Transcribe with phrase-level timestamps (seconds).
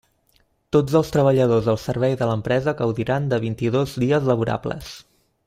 [0.75, 4.91] Tots els treballadors al servei de l'empresa gaudiran de vint-i-dos dies laborables.